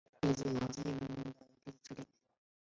[0.21, 2.07] 即有地质遗迹资源分布的地点。